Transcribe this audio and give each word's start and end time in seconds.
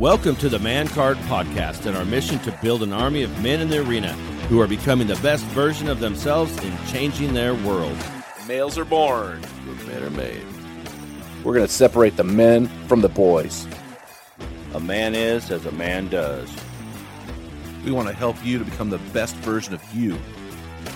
Welcome 0.00 0.36
to 0.36 0.48
the 0.48 0.58
Man 0.58 0.88
Card 0.88 1.18
Podcast 1.18 1.84
and 1.84 1.94
our 1.94 2.06
mission 2.06 2.38
to 2.38 2.58
build 2.62 2.82
an 2.82 2.90
army 2.90 3.22
of 3.22 3.42
men 3.42 3.60
in 3.60 3.68
the 3.68 3.86
arena 3.86 4.14
who 4.48 4.58
are 4.58 4.66
becoming 4.66 5.06
the 5.06 5.16
best 5.16 5.44
version 5.48 5.88
of 5.88 6.00
themselves 6.00 6.56
in 6.64 6.74
changing 6.86 7.34
their 7.34 7.54
world. 7.54 7.98
Males 8.48 8.78
are 8.78 8.86
born, 8.86 9.42
but 9.66 9.86
men 9.86 10.02
are 10.02 10.08
made. 10.08 10.42
We're 11.44 11.52
going 11.52 11.66
to 11.66 11.70
separate 11.70 12.16
the 12.16 12.24
men 12.24 12.68
from 12.88 13.02
the 13.02 13.10
boys. 13.10 13.66
A 14.72 14.80
man 14.80 15.14
is 15.14 15.50
as 15.50 15.66
a 15.66 15.72
man 15.72 16.08
does. 16.08 16.50
We 17.84 17.92
want 17.92 18.08
to 18.08 18.14
help 18.14 18.42
you 18.42 18.58
to 18.58 18.64
become 18.64 18.88
the 18.88 18.96
best 19.12 19.36
version 19.36 19.74
of 19.74 19.82
you. 19.94 20.18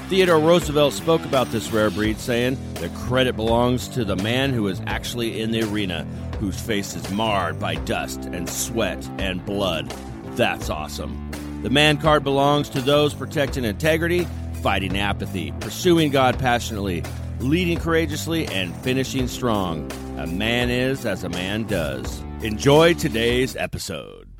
Theodore 0.08 0.38
Roosevelt 0.38 0.92
spoke 0.92 1.24
about 1.24 1.50
this 1.50 1.72
rare 1.72 1.88
breed, 1.88 2.18
saying, 2.18 2.58
The 2.74 2.90
credit 2.90 3.36
belongs 3.36 3.88
to 3.88 4.04
the 4.04 4.16
man 4.16 4.52
who 4.52 4.68
is 4.68 4.82
actually 4.86 5.40
in 5.40 5.50
the 5.50 5.62
arena, 5.62 6.04
whose 6.38 6.60
face 6.60 6.94
is 6.94 7.10
marred 7.10 7.58
by 7.58 7.76
dust 7.76 8.20
and 8.26 8.48
sweat 8.48 9.02
and 9.18 9.44
blood. 9.46 9.88
That's 10.32 10.68
awesome. 10.68 11.30
The 11.62 11.70
man 11.70 11.96
card 11.96 12.22
belongs 12.22 12.68
to 12.70 12.82
those 12.82 13.14
protecting 13.14 13.64
integrity, 13.64 14.28
fighting 14.60 14.98
apathy, 14.98 15.52
pursuing 15.60 16.10
God 16.10 16.38
passionately, 16.38 17.02
leading 17.40 17.78
courageously, 17.78 18.46
and 18.48 18.76
finishing 18.76 19.26
strong. 19.26 19.90
A 20.18 20.26
man 20.26 20.68
is 20.68 21.06
as 21.06 21.24
a 21.24 21.30
man 21.30 21.64
does. 21.64 22.22
Enjoy 22.42 22.92
today's 22.92 23.56
episode. 23.56 24.33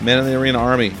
Men 0.00 0.20
in 0.20 0.26
the 0.26 0.38
Arena 0.38 0.58
Army. 0.58 0.92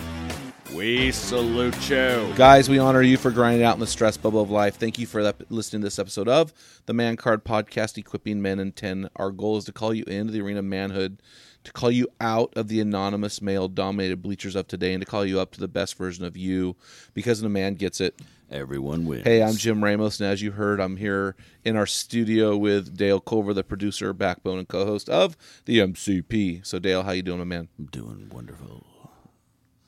We 0.74 1.12
salute 1.12 1.88
you. 1.88 2.32
Guys, 2.36 2.68
we 2.68 2.80
honor 2.80 3.00
you 3.00 3.16
for 3.16 3.30
grinding 3.30 3.62
out 3.62 3.74
in 3.74 3.80
the 3.80 3.86
stress 3.86 4.16
bubble 4.16 4.40
of 4.40 4.50
life. 4.50 4.76
Thank 4.76 4.98
you 4.98 5.06
for 5.06 5.22
that, 5.22 5.50
listening 5.50 5.82
to 5.82 5.86
this 5.86 6.00
episode 6.00 6.28
of 6.28 6.52
the 6.86 6.92
Man 6.92 7.16
Card 7.16 7.44
Podcast, 7.44 7.96
Equipping 7.96 8.42
Men 8.42 8.58
in 8.58 8.72
10. 8.72 9.08
Our 9.14 9.30
goal 9.30 9.56
is 9.56 9.64
to 9.66 9.72
call 9.72 9.94
you 9.94 10.02
into 10.04 10.32
the 10.32 10.40
arena 10.40 10.58
of 10.58 10.64
manhood, 10.64 11.22
to 11.62 11.72
call 11.72 11.92
you 11.92 12.08
out 12.20 12.52
of 12.56 12.66
the 12.66 12.80
anonymous 12.80 13.40
male 13.40 13.68
dominated 13.68 14.20
bleachers 14.20 14.56
of 14.56 14.66
today, 14.66 14.92
and 14.94 15.00
to 15.00 15.06
call 15.06 15.24
you 15.24 15.38
up 15.38 15.52
to 15.52 15.60
the 15.60 15.68
best 15.68 15.96
version 15.96 16.24
of 16.24 16.36
you 16.36 16.74
because 17.14 17.40
the 17.40 17.48
man 17.48 17.74
gets 17.74 18.00
it. 18.00 18.20
Everyone 18.50 19.06
wins. 19.06 19.24
Hey, 19.24 19.42
I'm 19.42 19.54
Jim 19.54 19.84
Ramos, 19.84 20.20
and 20.20 20.28
as 20.28 20.42
you 20.42 20.52
heard, 20.52 20.80
I'm 20.80 20.96
here 20.96 21.36
in 21.64 21.76
our 21.76 21.86
studio 21.86 22.56
with 22.56 22.96
Dale 22.96 23.20
Culver, 23.20 23.54
the 23.54 23.62
producer, 23.62 24.12
backbone, 24.12 24.58
and 24.58 24.68
co-host 24.68 25.08
of 25.08 25.36
the 25.66 25.78
MCP. 25.78 26.66
So, 26.66 26.78
Dale, 26.78 27.04
how 27.04 27.12
you 27.12 27.22
doing, 27.22 27.38
my 27.38 27.44
man? 27.44 27.68
I'm 27.78 27.86
doing 27.86 28.30
wonderful. 28.32 28.84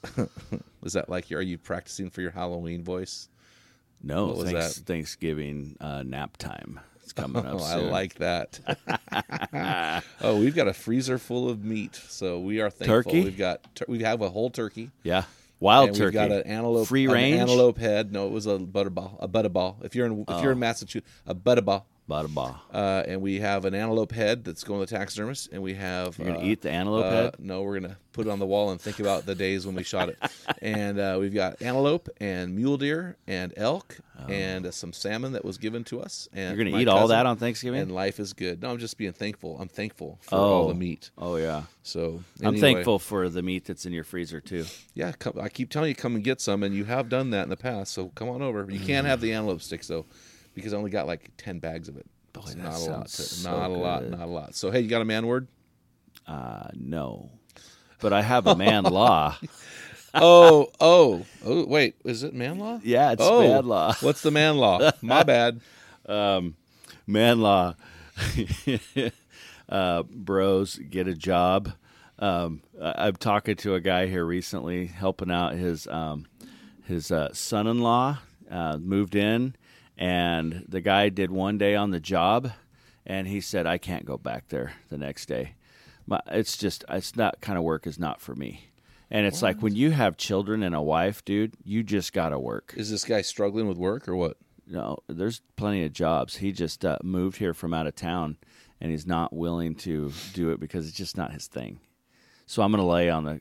Was 0.81 0.95
that 0.95 1.09
like, 1.09 1.31
are 1.33 1.41
you 1.41 1.59
practicing 1.59 2.11
for 2.11 2.21
your 2.21 2.31
Halloween 2.31 2.83
voice? 2.83 3.29
No, 4.03 4.35
thanks? 4.45 4.79
Thanksgiving 4.79 5.77
uh, 5.81 6.03
nap 6.03 6.37
time. 6.39 6.81
It's 7.03 7.13
coming 7.13 7.37
up 7.45 7.61
Oh, 7.61 7.65
I 7.65 7.77
like 7.77 8.15
that. 8.15 8.61
oh, 10.23 10.39
we've 10.39 10.55
got 10.55 10.69
a 10.69 10.73
freezer 10.73 11.19
full 11.19 11.49
of 11.49 11.65
meat, 11.65 11.95
so 11.97 12.39
we 12.41 12.61
are 12.61 12.71
thankful. 12.71 13.03
Turkey? 13.03 13.25
We've 13.25 13.39
got 13.39 13.75
tur- 13.75 13.87
we 13.89 14.01
have 14.03 14.23
a 14.23 14.31
whole 14.31 14.49
turkey. 14.51 14.91
Yeah, 15.03 15.25
wild 15.59 15.89
and 15.89 15.97
turkey. 15.97 16.17
We've 16.19 16.29
got 16.29 16.33
an 16.33 16.43
antelope, 16.45 16.89
free 16.89 17.07
an 17.07 17.13
range. 17.13 17.41
antelope 17.41 17.79
head. 17.79 18.13
No, 18.13 18.27
it 18.27 18.33
was 18.33 18.47
a 18.47 18.59
butterball, 18.59 19.17
a 19.21 19.29
butterball. 19.29 19.85
If 19.85 19.95
you're 19.95 20.07
in 20.07 20.25
if 20.29 20.43
you're 20.43 20.53
in 20.53 20.59
Massachusetts, 20.59 21.11
a 21.27 21.35
butterball. 21.35 21.85
Bada 22.11 22.33
ba. 22.35 22.61
Uh, 22.77 23.05
and 23.07 23.21
we 23.23 23.39
have 23.41 23.65
an 23.65 23.75
antelope 23.75 24.13
head 24.13 24.45
that's 24.45 24.65
going 24.65 24.85
to 24.85 24.93
the 24.93 24.99
taxidermist, 24.99 25.51
and 25.53 25.63
we 25.63 25.75
have. 25.75 26.19
You're 26.19 26.27
gonna 26.29 26.41
uh, 26.41 26.45
eat 26.45 26.61
the 26.63 26.71
antelope 26.71 27.05
uh, 27.07 27.11
head? 27.11 27.35
No, 27.39 27.63
we're 27.63 27.79
gonna 27.81 27.97
put 28.13 28.27
it 28.27 28.31
on 28.31 28.39
the 28.41 28.47
wall 28.47 28.71
and 28.73 28.81
think 28.81 28.99
about 28.99 29.25
the 29.25 29.35
days 29.37 29.65
when 29.67 29.75
we 29.77 29.85
shot 29.85 30.09
it. 30.09 30.19
And 30.63 30.99
uh, 30.99 31.17
we've 31.19 31.33
got 31.33 31.63
antelope 31.63 32.09
and 32.21 32.55
mule 32.55 32.77
deer 32.77 33.17
and 33.27 33.55
elk 33.57 33.97
and 34.29 34.67
uh, 34.67 34.71
some 34.71 34.93
salmon 34.93 35.33
that 35.33 35.43
was 35.45 35.57
given 35.57 35.85
to 35.85 36.03
us. 36.03 36.29
And 36.35 36.53
Oh. 36.53 36.55
You're 36.57 36.65
gonna 36.71 36.83
eat 36.83 36.89
all 36.89 37.09
that 37.09 37.25
on 37.25 37.39
Thanksgiving? 37.39 37.81
And 37.81 37.93
life 37.93 38.21
is 38.21 38.35
good. 38.35 38.61
No, 38.61 38.71
I'm 38.73 38.79
just 38.79 38.99
being 38.99 39.13
thankful. 39.15 39.57
I'm 39.59 39.69
thankful 39.69 40.19
for 40.23 40.35
all 40.35 40.65
Oh. 40.65 40.69
the 40.69 40.75
meat. 40.75 41.11
oh 41.17 41.37
yeah, 41.37 41.63
So 41.83 42.23
I'm 42.43 42.59
thankful 42.59 42.99
for 42.99 43.31
the 43.31 43.41
meat 43.43 43.65
that's 43.65 43.87
in 43.87 43.93
your 43.95 44.05
freezer 44.05 44.41
too. 44.41 44.67
Yeah, 44.95 45.13
come, 45.13 45.39
I 45.41 45.49
keep 45.49 45.71
telling 45.71 45.89
you, 45.89 45.95
come 45.95 46.15
and 46.15 46.23
get 46.25 46.41
some, 46.43 46.63
and 46.63 46.75
you 46.75 46.85
have 46.85 47.09
done 47.09 47.31
that 47.31 47.45
in 47.45 47.49
the 47.49 47.57
past. 47.57 47.93
So 47.93 48.09
come 48.15 48.29
on 48.29 48.43
over. 48.43 48.67
You 48.69 48.81
can't 48.81 49.07
have 49.13 49.23
the 49.23 49.33
antelope 49.33 49.63
sticks 49.63 49.87
though, 49.89 50.05
because 50.55 50.75
I 50.75 50.77
only 50.77 50.91
got 50.91 51.07
like 51.07 51.31
ten 51.37 51.59
bags 51.59 51.89
of 51.89 51.97
it. 51.97 52.07
Boy, 52.33 52.43
It's 52.47 52.55
not 52.57 52.75
a 52.75 52.79
lot. 52.79 53.07
To, 53.07 53.23
so 53.23 53.51
not 53.51 53.71
a 53.71 53.75
lot. 53.75 54.05
Not 54.05 54.21
a 54.21 54.27
lot. 54.27 54.55
So 54.55 54.71
hey, 54.71 54.81
you 54.81 54.89
got 54.89 55.03
a 55.03 55.07
man 55.07 55.27
word? 55.27 55.49
Uh, 56.27 56.69
no, 56.75 57.31
but 58.01 58.13
I 58.13 58.23
have 58.23 58.47
a 58.47 58.55
man 58.55 58.85
law. 58.85 59.37
oh, 60.15 60.71
oh, 60.81 61.27
oh! 61.45 61.67
Wait, 61.67 61.97
is 62.05 62.23
it 62.23 62.35
man 62.35 62.59
law? 62.59 62.81
Yeah, 62.83 63.13
it's 63.13 63.23
oh, 63.25 63.41
man 63.41 63.67
law. 63.67 63.95
What's 64.01 64.23
the 64.23 64.31
man 64.31 64.57
law? 64.57 64.91
My 65.03 65.23
bad. 65.25 65.61
Um, 66.07 66.57
man 67.07 67.41
law. 67.41 67.75
uh, 69.69 70.03
bros, 70.05 70.77
get 70.77 71.09
a 71.09 71.15
job. 71.15 71.73
Um, 72.19 72.63
I'm 72.81 73.17
talking 73.17 73.57
to 73.57 73.75
a 73.75 73.81
guy 73.81 74.07
here 74.07 74.25
recently, 74.25 74.87
helping 74.87 75.31
out 75.31 75.55
his 75.55 75.87
um, 75.87 76.27
his 76.87 77.11
uh, 77.11 77.33
son-in-law. 77.33 78.19
Uh, 78.51 78.77
moved 78.79 79.15
in, 79.15 79.55
and 80.01 80.65
the 80.67 80.81
guy 80.81 81.11
did 81.11 81.31
one 81.31 81.59
day 81.59 81.77
on 81.77 81.91
the 81.91 82.01
job, 82.01 82.51
and 83.05 83.29
he 83.29 83.41
said, 83.41 83.67
"I 83.67 83.79
can't 83.79 84.07
go 84.07 84.17
back 84.17 84.49
there 84.49 84.73
the 84.89 84.97
next 84.97 85.27
day. 85.27 85.55
My, 86.07 86.21
it's 86.29 86.57
just 86.57 86.85
it's 86.89 87.15
not 87.15 87.41
kind 87.41 87.59
of 87.59 87.65
work 87.65 87.87
is 87.87 87.99
not 87.99 88.21
for 88.21 88.35
me." 88.35 88.71
And 89.13 89.27
it's 89.27 89.43
like 89.43 89.61
when 89.61 89.75
you 89.75 89.91
have 89.91 90.17
children 90.17 90.63
and 90.63 90.75
a 90.75 90.81
wife, 90.81 91.25
dude, 91.25 91.55
you 91.65 91.83
just 91.83 92.13
got 92.13 92.29
to 92.29 92.39
work. 92.39 92.75
Is 92.77 92.91
this 92.91 93.05
guy 93.05 93.23
struggling 93.23 93.67
with 93.67 93.77
work 93.77 94.09
or 94.09 94.15
what? 94.15 94.37
No, 94.69 94.99
there's 95.09 95.43
plenty 95.57 95.85
of 95.85 95.93
jobs. 95.93 96.37
He 96.37 96.53
just 96.53 96.85
uh, 96.85 96.97
moved 97.03 97.39
here 97.39 97.53
from 97.53 97.75
out 97.75 97.89
of 97.89 97.97
town, 97.97 98.37
and 98.81 98.93
he's 98.93 99.07
not 99.07 99.33
willing 99.33 99.75
to 99.77 100.13
do 100.33 100.51
it 100.51 100.61
because 100.61 100.89
it's 100.89 100.97
just 100.97 101.17
not 101.17 101.33
his 101.33 101.49
thing. 101.49 101.81
So 102.47 102.63
I'm 102.63 102.71
gonna 102.71 102.87
lay 102.87 103.11
on 103.11 103.25
the 103.25 103.41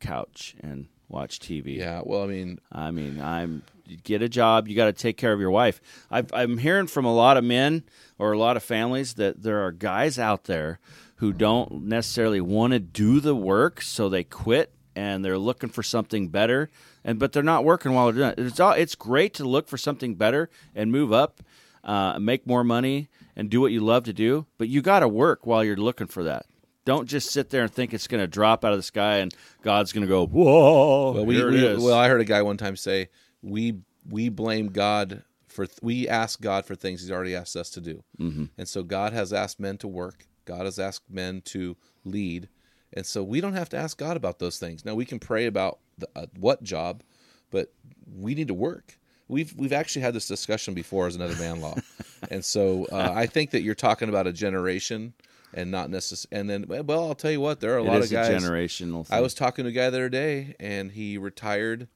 couch 0.00 0.56
and 0.60 0.88
watch 1.08 1.38
TV. 1.38 1.76
Yeah. 1.76 2.02
Well, 2.04 2.24
I 2.24 2.26
mean, 2.26 2.58
I 2.72 2.90
mean, 2.90 3.20
I'm 3.20 3.62
get 3.96 4.22
a 4.22 4.28
job. 4.28 4.68
You 4.68 4.76
got 4.76 4.86
to 4.86 4.92
take 4.92 5.16
care 5.16 5.32
of 5.32 5.40
your 5.40 5.50
wife. 5.50 5.80
I've, 6.10 6.32
I'm 6.32 6.58
hearing 6.58 6.86
from 6.86 7.04
a 7.04 7.14
lot 7.14 7.36
of 7.36 7.44
men 7.44 7.84
or 8.18 8.32
a 8.32 8.38
lot 8.38 8.56
of 8.56 8.62
families 8.62 9.14
that 9.14 9.42
there 9.42 9.64
are 9.64 9.72
guys 9.72 10.18
out 10.18 10.44
there 10.44 10.78
who 11.16 11.32
don't 11.32 11.84
necessarily 11.84 12.40
want 12.40 12.72
to 12.72 12.78
do 12.78 13.20
the 13.20 13.34
work, 13.34 13.82
so 13.82 14.08
they 14.08 14.24
quit 14.24 14.72
and 14.96 15.24
they're 15.24 15.38
looking 15.38 15.68
for 15.68 15.82
something 15.82 16.28
better. 16.28 16.70
And 17.04 17.18
but 17.18 17.32
they're 17.32 17.42
not 17.42 17.64
working 17.64 17.92
while 17.92 18.06
they're 18.06 18.14
doing 18.14 18.30
it. 18.30 18.38
It's 18.38 18.60
all, 18.60 18.72
it's 18.72 18.94
great 18.94 19.34
to 19.34 19.44
look 19.44 19.68
for 19.68 19.78
something 19.78 20.14
better 20.14 20.50
and 20.74 20.90
move 20.90 21.12
up, 21.12 21.40
uh, 21.84 22.18
make 22.18 22.46
more 22.46 22.64
money, 22.64 23.08
and 23.36 23.48
do 23.48 23.60
what 23.60 23.72
you 23.72 23.80
love 23.80 24.04
to 24.04 24.12
do. 24.12 24.46
But 24.58 24.68
you 24.68 24.82
got 24.82 25.00
to 25.00 25.08
work 25.08 25.46
while 25.46 25.64
you're 25.64 25.76
looking 25.76 26.08
for 26.08 26.24
that. 26.24 26.46
Don't 26.84 27.08
just 27.08 27.30
sit 27.30 27.50
there 27.50 27.62
and 27.62 27.72
think 27.72 27.92
it's 27.94 28.06
going 28.06 28.22
to 28.22 28.26
drop 28.26 28.64
out 28.64 28.72
of 28.72 28.78
the 28.78 28.82
sky 28.82 29.18
and 29.18 29.34
God's 29.62 29.92
going 29.92 30.02
to 30.02 30.08
go, 30.08 30.26
whoa, 30.26 31.12
well, 31.12 31.26
we, 31.26 31.36
here 31.36 31.48
it 31.48 31.52
we 31.52 31.66
is." 31.66 31.82
well, 31.82 31.98
I 31.98 32.08
heard 32.08 32.20
a 32.20 32.24
guy 32.24 32.42
one 32.42 32.56
time 32.56 32.76
say 32.76 33.08
we 33.42 33.80
we 34.08 34.28
blame 34.28 34.68
God 34.68 35.22
for 35.48 35.66
th- 35.66 35.78
we 35.82 36.08
ask 36.08 36.40
God 36.40 36.64
for 36.64 36.74
things 36.74 37.00
He's 37.00 37.10
already 37.10 37.34
asked 37.34 37.56
us 37.56 37.70
to 37.70 37.80
do, 37.80 38.02
mm-hmm. 38.18 38.44
and 38.56 38.68
so 38.68 38.82
God 38.82 39.12
has 39.12 39.32
asked 39.32 39.60
men 39.60 39.78
to 39.78 39.88
work. 39.88 40.26
God 40.44 40.64
has 40.64 40.78
asked 40.78 41.10
men 41.10 41.42
to 41.46 41.76
lead, 42.04 42.48
and 42.92 43.04
so 43.04 43.22
we 43.22 43.40
don't 43.40 43.54
have 43.54 43.68
to 43.70 43.76
ask 43.76 43.98
God 43.98 44.16
about 44.16 44.38
those 44.38 44.58
things. 44.58 44.84
Now 44.84 44.94
we 44.94 45.04
can 45.04 45.18
pray 45.18 45.46
about 45.46 45.78
the, 45.98 46.08
uh, 46.16 46.26
what 46.38 46.62
job, 46.62 47.02
but 47.50 47.72
we 48.16 48.34
need 48.34 48.48
to 48.48 48.54
work. 48.54 48.98
We've 49.28 49.54
we've 49.56 49.72
actually 49.72 50.02
had 50.02 50.14
this 50.14 50.26
discussion 50.26 50.74
before 50.74 51.06
as 51.06 51.16
another 51.16 51.36
man 51.36 51.60
law, 51.60 51.76
and 52.30 52.44
so 52.44 52.86
uh, 52.90 53.12
I 53.14 53.26
think 53.26 53.50
that 53.50 53.62
you're 53.62 53.74
talking 53.74 54.08
about 54.08 54.26
a 54.26 54.32
generation 54.32 55.14
and 55.54 55.70
not 55.70 55.90
necessarily. 55.90 56.40
And 56.40 56.50
then, 56.50 56.84
well, 56.86 57.08
I'll 57.08 57.14
tell 57.14 57.30
you 57.30 57.40
what, 57.40 57.60
there 57.60 57.74
are 57.74 57.78
a 57.78 57.84
It 57.84 57.88
lot 57.88 58.02
of 58.02 58.10
guys. 58.10 58.28
a 58.28 58.46
generational 58.46 59.06
thing. 59.06 59.16
I 59.16 59.20
was 59.20 59.34
talking 59.34 59.64
to 59.64 59.70
a 59.70 59.72
guy 59.72 59.90
the 59.90 59.98
other 59.98 60.08
day, 60.08 60.54
and 60.60 60.92
he 60.92 61.18
retired. 61.18 61.88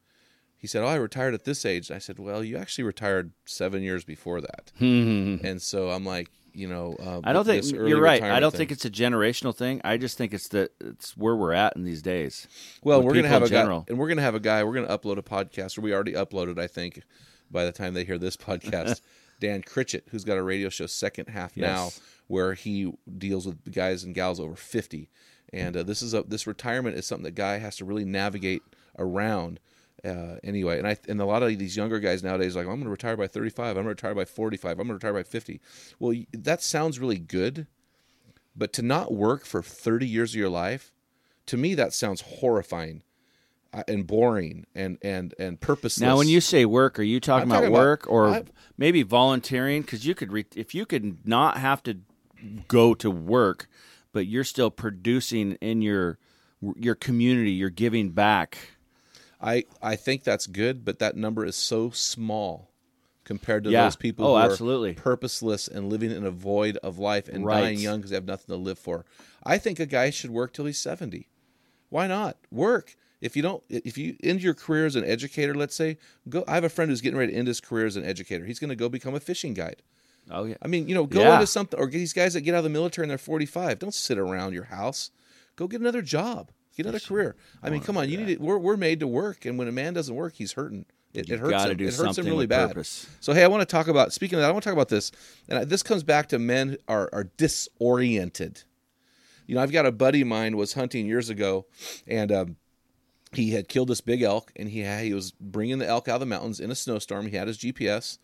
He 0.65 0.67
said, 0.67 0.81
"Oh, 0.81 0.87
I 0.87 0.95
retired 0.95 1.35
at 1.35 1.43
this 1.43 1.63
age." 1.63 1.91
I 1.91 1.99
said, 1.99 2.17
"Well, 2.17 2.43
you 2.43 2.57
actually 2.57 2.85
retired 2.85 3.33
seven 3.45 3.83
years 3.83 4.03
before 4.03 4.41
that." 4.41 4.71
and 4.79 5.61
so 5.61 5.91
I'm 5.91 6.03
like, 6.03 6.31
you 6.55 6.67
know, 6.67 6.95
uh, 6.99 7.21
I 7.23 7.33
don't 7.33 7.45
think 7.45 7.71
you're 7.71 8.01
right. 8.01 8.23
I 8.23 8.39
don't 8.39 8.49
thing. 8.49 8.57
think 8.57 8.71
it's 8.71 8.83
a 8.83 8.89
generational 8.89 9.55
thing. 9.55 9.79
I 9.83 9.97
just 9.97 10.17
think 10.17 10.33
it's 10.33 10.47
the 10.47 10.71
it's 10.81 11.15
where 11.15 11.35
we're 11.35 11.53
at 11.53 11.75
in 11.75 11.83
these 11.83 12.01
days. 12.01 12.47
Well, 12.83 13.03
we're 13.03 13.13
gonna 13.13 13.27
have 13.27 13.43
a 13.43 13.45
guy, 13.47 13.61
general. 13.61 13.85
and 13.87 13.99
we're 13.99 14.07
gonna 14.07 14.23
have 14.23 14.33
a 14.33 14.39
guy. 14.39 14.63
We're 14.63 14.73
gonna 14.73 14.87
upload 14.87 15.19
a 15.19 15.21
podcast, 15.21 15.77
or 15.77 15.81
we 15.81 15.93
already 15.93 16.13
uploaded, 16.13 16.57
I 16.57 16.65
think, 16.65 17.03
by 17.51 17.63
the 17.63 17.71
time 17.71 17.93
they 17.93 18.03
hear 18.03 18.17
this 18.17 18.35
podcast. 18.35 19.01
Dan 19.39 19.61
Critchett, 19.61 20.07
who's 20.09 20.23
got 20.23 20.39
a 20.39 20.41
radio 20.41 20.69
show, 20.69 20.87
Second 20.87 21.27
Half 21.27 21.55
Now, 21.57 21.89
where 22.25 22.55
he 22.55 22.91
deals 23.19 23.45
with 23.45 23.71
guys 23.71 24.03
and 24.03 24.15
gals 24.15 24.39
over 24.39 24.55
fifty, 24.55 25.11
and 25.53 25.77
uh, 25.77 25.83
this 25.83 26.01
is 26.01 26.15
a 26.15 26.23
this 26.23 26.47
retirement 26.47 26.97
is 26.97 27.05
something 27.05 27.25
that 27.25 27.35
guy 27.35 27.59
has 27.59 27.75
to 27.75 27.85
really 27.85 28.05
navigate 28.05 28.63
around. 28.97 29.59
Uh, 30.05 30.37
anyway, 30.43 30.77
and 30.77 30.87
I 30.87 30.97
and 31.07 31.19
a 31.19 31.25
lot 31.25 31.41
of 31.41 31.57
these 31.57 31.75
younger 31.75 31.99
guys 31.99 32.23
nowadays 32.23 32.55
are 32.55 32.59
like 32.59 32.67
I'm 32.67 32.75
going 32.75 32.83
to 32.83 32.89
retire 32.89 33.17
by 33.17 33.27
35, 33.27 33.69
I'm 33.69 33.73
going 33.75 33.85
to 33.85 33.89
retire 33.89 34.13
by 34.15 34.25
45, 34.25 34.71
I'm 34.71 34.77
going 34.77 34.87
to 34.87 34.93
retire 34.93 35.13
by 35.13 35.23
50. 35.23 35.59
Well, 35.99 36.15
that 36.33 36.61
sounds 36.61 36.99
really 36.99 37.17
good, 37.17 37.67
but 38.55 38.71
to 38.73 38.81
not 38.81 39.13
work 39.13 39.45
for 39.45 39.61
30 39.63 40.07
years 40.07 40.31
of 40.33 40.35
your 40.39 40.49
life, 40.49 40.93
to 41.47 41.57
me 41.57 41.73
that 41.75 41.93
sounds 41.93 42.21
horrifying 42.21 43.01
uh, 43.73 43.83
and 43.87 44.05
boring 44.05 44.65
and 44.75 44.97
and 45.01 45.33
and 45.39 45.59
purposeless. 45.59 46.01
Now, 46.01 46.17
when 46.17 46.27
you 46.27 46.39
say 46.41 46.65
work, 46.65 46.99
are 46.99 47.03
you 47.03 47.19
talking 47.19 47.49
about 47.49 47.55
talking 47.61 47.69
about- 47.69 47.79
work 47.79 48.05
or 48.07 48.27
I- 48.27 48.43
maybe 48.77 49.01
volunteering? 49.03 49.81
Because 49.81 50.05
you 50.05 50.13
could, 50.15 50.31
re- 50.31 50.45
if 50.55 50.75
you 50.75 50.85
could 50.85 51.27
not 51.27 51.57
have 51.57 51.81
to 51.83 51.97
go 52.67 52.93
to 52.93 53.09
work, 53.09 53.67
but 54.13 54.27
you're 54.27 54.43
still 54.43 54.69
producing 54.69 55.53
in 55.61 55.81
your 55.81 56.19
your 56.77 56.95
community, 56.95 57.51
you're 57.51 57.69
giving 57.69 58.11
back. 58.11 58.57
I 59.41 59.65
I 59.81 59.95
think 59.95 60.23
that's 60.23 60.47
good, 60.47 60.85
but 60.85 60.99
that 60.99 61.15
number 61.15 61.45
is 61.45 61.55
so 61.55 61.89
small 61.91 62.71
compared 63.23 63.63
to 63.63 63.71
Yeah. 63.71 63.83
those 63.85 63.95
people 63.95 64.25
Oh, 64.25 64.29
who 64.29 64.35
are 64.35 64.51
absolutely. 64.51 64.93
purposeless 64.93 65.67
and 65.67 65.89
living 65.89 66.11
in 66.11 66.23
a 66.23 66.31
void 66.31 66.77
of 66.77 66.99
life 66.99 67.27
and 67.27 67.43
Right. 67.43 67.61
dying 67.61 67.79
young 67.79 67.97
because 67.99 68.11
they 68.11 68.15
have 68.17 68.25
nothing 68.25 68.53
to 68.53 68.55
live 68.61 68.77
for. 68.77 69.03
I 69.43 69.57
think 69.57 69.79
a 69.79 69.85
guy 69.87 70.09
should 70.11 70.29
work 70.29 70.53
till 70.53 70.65
he's 70.65 70.77
70. 70.77 71.27
Why 71.89 72.07
not? 72.07 72.37
Work. 72.51 72.95
If 73.21 73.35
you 73.35 73.41
don't 73.41 73.63
if 73.69 73.97
you 73.97 74.15
end 74.23 74.43
your 74.43 74.53
career 74.53 74.85
as 74.85 74.95
an 74.95 75.03
educator, 75.05 75.55
let's 75.55 75.75
say, 75.75 75.97
go 76.29 76.43
I 76.47 76.53
have 76.55 76.63
a 76.63 76.69
friend 76.69 76.89
who's 76.91 77.01
getting 77.01 77.17
ready 77.17 77.31
to 77.31 77.37
end 77.37 77.47
his 77.47 77.61
career 77.61 77.85
as 77.87 77.95
an 77.95 78.05
educator. 78.05 78.45
He's 78.45 78.59
going 78.59 78.69
to 78.69 78.75
go 78.75 78.89
become 78.89 79.15
a 79.15 79.19
fishing 79.19 79.53
guide. 79.53 79.81
Oh 80.29 80.43
yeah, 80.45 80.55
I 80.61 80.67
mean, 80.67 80.87
you 80.87 80.93
know, 80.95 81.05
go 81.05 81.21
Yeah. 81.21 81.33
into 81.35 81.47
something 81.47 81.79
or 81.79 81.87
these 81.87 82.13
guys 82.13 82.33
that 82.33 82.41
get 82.41 82.53
out 82.53 82.59
of 82.59 82.63
the 82.63 82.69
military 82.69 83.05
and 83.05 83.09
they're 83.11 83.17
45. 83.17 83.79
Don't 83.79 83.93
sit 83.93 84.17
around 84.17 84.53
your 84.53 84.65
house. 84.65 85.11
Go 85.55 85.67
get 85.67 85.81
another 85.81 86.01
job. 86.01 86.51
Get 86.75 86.85
another 86.85 86.99
career. 86.99 87.35
I 87.63 87.69
mean, 87.69 87.81
come 87.81 87.95
on, 87.97 88.09
you 88.09 88.17
need 88.17 88.37
to, 88.37 88.43
we're 88.43 88.57
we're 88.57 88.77
made 88.77 88.99
to 88.99 89.07
work 89.07 89.45
and 89.45 89.57
when 89.57 89.67
a 89.67 89.71
man 89.71 89.93
doesn't 89.93 90.13
work, 90.13 90.33
he's 90.35 90.53
hurting. 90.53 90.85
It, 91.13 91.29
it 91.29 91.39
hurts 91.39 91.63
him. 91.63 91.71
it 91.79 91.95
hurts 91.95 92.17
him 92.17 92.25
really 92.25 92.45
bad. 92.45 92.69
purpose. 92.69 93.07
So 93.21 93.31
hey, 93.33 93.43
I 93.43 93.47
want 93.47 93.61
to 93.61 93.65
talk 93.65 93.87
about 93.87 94.11
speaking 94.11 94.37
of 94.37 94.41
that, 94.41 94.49
I 94.49 94.51
want 94.51 94.63
to 94.63 94.69
talk 94.69 94.75
about 94.75 94.89
this. 94.89 95.11
And 95.47 95.59
I, 95.59 95.63
this 95.63 95.81
comes 95.81 96.03
back 96.03 96.27
to 96.29 96.39
men 96.39 96.77
are 96.89 97.09
are 97.13 97.25
disoriented. 97.37 98.63
You 99.47 99.55
know, 99.55 99.61
I've 99.61 99.71
got 99.71 99.85
a 99.85 99.91
buddy 99.91 100.21
of 100.21 100.27
mine 100.27 100.57
was 100.57 100.73
hunting 100.73 101.05
years 101.05 101.29
ago 101.29 101.65
and 102.05 102.31
um 102.31 102.55
he 103.31 103.51
had 103.51 103.67
killed 103.67 103.87
this 103.89 104.01
big 104.01 104.21
elk 104.21 104.51
and 104.55 104.69
he 104.69 104.79
had, 104.81 105.03
he 105.03 105.13
was 105.13 105.31
bringing 105.31 105.77
the 105.77 105.87
elk 105.87 106.07
out 106.07 106.15
of 106.15 106.19
the 106.21 106.25
mountains 106.25 106.59
in 106.59 106.71
a 106.71 106.75
snowstorm. 106.75 107.27
He 107.27 107.35
had 107.35 107.47
his 107.47 107.57
GPS 107.57 108.17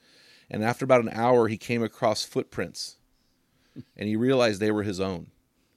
and 0.49 0.63
after 0.63 0.83
about 0.83 1.01
an 1.01 1.09
hour 1.13 1.47
he 1.47 1.57
came 1.57 1.83
across 1.83 2.23
footprints 2.25 2.97
and 3.95 4.09
he 4.09 4.15
realized 4.17 4.59
they 4.59 4.71
were 4.71 4.83
his 4.83 4.99
own 4.99 5.27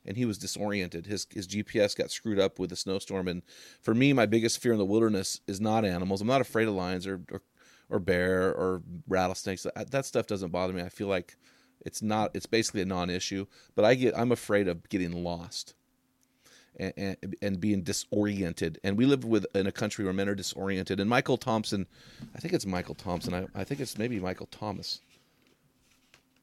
and 0.06 0.16
he 0.16 0.24
was 0.24 0.38
disoriented 0.38 1.06
his 1.06 1.26
his 1.30 1.46
gps 1.46 1.96
got 1.96 2.10
screwed 2.10 2.38
up 2.38 2.58
with 2.58 2.70
the 2.70 2.76
snowstorm 2.76 3.28
and 3.28 3.42
for 3.80 3.94
me 3.94 4.12
my 4.12 4.26
biggest 4.26 4.58
fear 4.58 4.72
in 4.72 4.78
the 4.78 4.84
wilderness 4.84 5.40
is 5.46 5.60
not 5.60 5.84
animals 5.84 6.20
i'm 6.20 6.26
not 6.26 6.40
afraid 6.40 6.68
of 6.68 6.74
lions 6.74 7.06
or 7.06 7.20
or, 7.30 7.42
or 7.90 7.98
bear 7.98 8.54
or 8.54 8.82
rattlesnakes 9.08 9.62
that, 9.62 9.90
that 9.90 10.06
stuff 10.06 10.26
doesn't 10.26 10.52
bother 10.52 10.72
me 10.72 10.82
i 10.82 10.88
feel 10.88 11.08
like 11.08 11.36
it's 11.84 12.02
not 12.02 12.30
it's 12.34 12.46
basically 12.46 12.82
a 12.82 12.86
non-issue 12.86 13.46
but 13.74 13.84
i 13.84 13.94
get 13.94 14.16
i'm 14.16 14.32
afraid 14.32 14.68
of 14.68 14.88
getting 14.88 15.12
lost 15.12 15.74
and, 16.76 16.92
and, 16.96 17.36
and 17.42 17.60
being 17.60 17.82
disoriented. 17.82 18.78
And 18.82 18.96
we 18.96 19.06
live 19.06 19.24
with 19.24 19.46
in 19.54 19.66
a 19.66 19.72
country 19.72 20.04
where 20.04 20.14
men 20.14 20.28
are 20.28 20.34
disoriented. 20.34 21.00
And 21.00 21.08
Michael 21.08 21.36
Thompson, 21.36 21.86
I 22.34 22.40
think 22.40 22.54
it's 22.54 22.66
Michael 22.66 22.94
Thompson. 22.94 23.34
I, 23.34 23.46
I 23.54 23.64
think 23.64 23.80
it's 23.80 23.98
maybe 23.98 24.18
Michael 24.18 24.46
Thomas. 24.46 25.00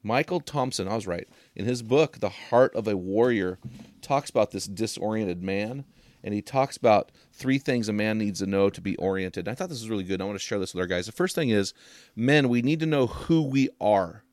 Michael 0.04 0.40
Thompson, 0.40 0.88
I 0.88 0.96
was 0.96 1.08
right. 1.08 1.28
In 1.56 1.66
his 1.66 1.84
book, 1.84 2.20
The 2.20 2.30
Heart 2.30 2.76
of 2.76 2.88
a 2.88 2.98
Warrior, 2.98 3.60
talks 4.02 4.30
about 4.30 4.52
this 4.52 4.66
disoriented 4.66 5.44
man. 5.44 5.86
And 6.24 6.34
he 6.34 6.42
talks 6.42 6.78
about 6.78 7.12
three 7.34 7.58
things 7.58 7.90
a 7.90 7.94
man 7.94 8.20
needs 8.20 8.40
to 8.40 8.46
know 8.46 8.70
to 8.70 8.82
be 8.82 8.96
oriented. 8.98 9.48
And 9.48 9.52
I 9.52 9.56
thought 9.56 9.70
this 9.70 9.82
was 9.82 9.90
really 9.90 10.04
good. 10.04 10.22
I 10.22 10.26
want 10.26 10.36
to 10.36 10.46
share 10.46 10.60
this 10.60 10.74
with 10.74 10.82
our 10.82 10.88
guys. 10.88 11.08
The 11.08 11.12
first 11.12 11.34
thing 11.34 11.50
is, 11.50 11.74
men, 12.16 12.48
we 12.48 12.62
need 12.62 12.80
to 12.82 12.86
know 12.86 13.08
who 13.08 13.42
we 13.42 13.70
are. 13.80 14.24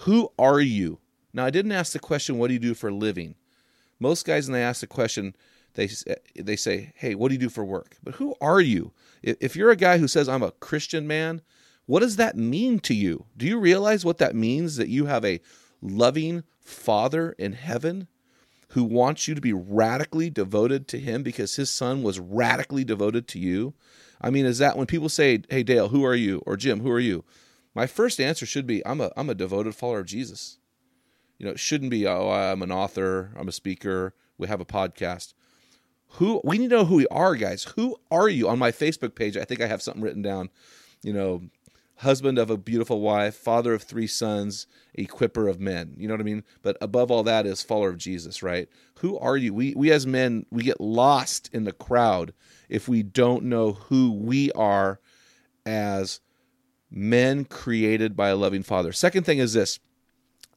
Who 0.00 0.32
are 0.38 0.60
you? 0.60 1.00
Now, 1.34 1.44
I 1.44 1.50
didn't 1.50 1.72
ask 1.72 1.92
the 1.92 1.98
question, 1.98 2.38
what 2.38 2.48
do 2.48 2.54
you 2.54 2.60
do 2.60 2.72
for 2.74 2.88
a 2.88 2.94
living? 2.94 3.34
Most 4.00 4.24
guys, 4.24 4.46
when 4.46 4.54
they 4.54 4.62
ask 4.62 4.80
the 4.80 4.86
question, 4.86 5.34
they 5.76 5.90
eh, 6.06 6.14
they 6.34 6.56
say, 6.56 6.92
"Hey, 6.96 7.14
what 7.14 7.28
do 7.28 7.34
you 7.34 7.38
do 7.38 7.48
for 7.48 7.64
work?" 7.64 7.96
But 8.02 8.14
who 8.14 8.34
are 8.40 8.60
you? 8.60 8.92
If 9.22 9.54
you're 9.54 9.70
a 9.70 9.76
guy 9.76 9.98
who 9.98 10.08
says, 10.08 10.28
"I'm 10.28 10.42
a 10.42 10.52
Christian 10.52 11.06
man," 11.06 11.42
what 11.86 12.00
does 12.00 12.16
that 12.16 12.36
mean 12.36 12.80
to 12.80 12.94
you? 12.94 13.26
Do 13.36 13.46
you 13.46 13.58
realize 13.58 14.04
what 14.04 14.18
that 14.18 14.34
means? 14.34 14.76
That 14.76 14.88
you 14.88 15.06
have 15.06 15.24
a 15.24 15.40
loving 15.80 16.44
Father 16.60 17.32
in 17.38 17.52
heaven 17.52 18.08
who 18.70 18.84
wants 18.84 19.28
you 19.28 19.34
to 19.34 19.40
be 19.40 19.52
radically 19.52 20.28
devoted 20.28 20.88
to 20.88 20.98
Him 20.98 21.22
because 21.22 21.56
His 21.56 21.70
Son 21.70 22.02
was 22.02 22.18
radically 22.18 22.84
devoted 22.84 23.28
to 23.28 23.38
you. 23.38 23.74
I 24.20 24.30
mean, 24.30 24.46
is 24.46 24.58
that 24.58 24.76
when 24.76 24.86
people 24.86 25.08
say, 25.08 25.42
"Hey, 25.48 25.62
Dale, 25.62 25.88
who 25.88 26.04
are 26.04 26.14
you?" 26.14 26.42
or 26.46 26.56
Jim, 26.56 26.80
who 26.80 26.90
are 26.90 27.00
you? 27.00 27.24
My 27.74 27.86
first 27.86 28.20
answer 28.20 28.46
should 28.46 28.66
be, 28.66 28.84
"I'm 28.86 29.00
a 29.00 29.12
I'm 29.16 29.30
a 29.30 29.34
devoted 29.34 29.74
follower 29.74 30.00
of 30.00 30.06
Jesus." 30.06 30.58
You 31.38 31.46
know, 31.46 31.52
it 31.52 31.60
shouldn't 31.60 31.90
be, 31.90 32.06
oh, 32.06 32.30
I'm 32.30 32.62
an 32.62 32.72
author, 32.72 33.32
I'm 33.36 33.48
a 33.48 33.52
speaker, 33.52 34.14
we 34.38 34.48
have 34.48 34.60
a 34.60 34.64
podcast. 34.64 35.34
Who 36.12 36.40
we 36.44 36.56
need 36.56 36.70
to 36.70 36.76
know 36.76 36.84
who 36.84 36.96
we 36.96 37.06
are, 37.08 37.34
guys. 37.34 37.64
Who 37.76 37.96
are 38.10 38.28
you? 38.28 38.48
On 38.48 38.58
my 38.58 38.72
Facebook 38.72 39.14
page, 39.14 39.36
I 39.36 39.44
think 39.44 39.60
I 39.60 39.66
have 39.66 39.82
something 39.82 40.02
written 40.02 40.22
down. 40.22 40.48
You 41.02 41.12
know, 41.12 41.42
husband 41.98 42.38
of 42.38 42.50
a 42.50 42.56
beautiful 42.56 43.00
wife, 43.00 43.34
father 43.34 43.74
of 43.74 43.82
three 43.82 44.06
sons, 44.06 44.66
equipper 44.94 45.48
of 45.48 45.60
men. 45.60 45.94
You 45.96 46.08
know 46.08 46.14
what 46.14 46.20
I 46.20 46.24
mean? 46.24 46.44
But 46.62 46.76
above 46.80 47.10
all 47.10 47.22
that 47.24 47.46
is 47.46 47.62
follower 47.62 47.90
of 47.90 47.98
Jesus, 47.98 48.42
right? 48.42 48.68
Who 49.00 49.18
are 49.18 49.36
you? 49.36 49.54
We 49.54 49.74
we 49.74 49.90
as 49.90 50.06
men, 50.06 50.46
we 50.50 50.62
get 50.62 50.80
lost 50.80 51.50
in 51.52 51.64
the 51.64 51.72
crowd 51.72 52.32
if 52.68 52.88
we 52.88 53.02
don't 53.02 53.44
know 53.44 53.72
who 53.72 54.12
we 54.12 54.52
are 54.52 55.00
as 55.64 56.20
men 56.90 57.44
created 57.44 58.16
by 58.16 58.28
a 58.28 58.36
loving 58.36 58.62
father. 58.62 58.92
Second 58.92 59.24
thing 59.24 59.38
is 59.38 59.52
this 59.52 59.78